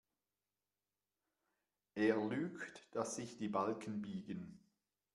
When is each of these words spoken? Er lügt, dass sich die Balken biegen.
Er 1.93 2.15
lügt, 2.25 2.87
dass 2.91 3.17
sich 3.17 3.37
die 3.37 3.49
Balken 3.49 4.01
biegen. 4.01 4.59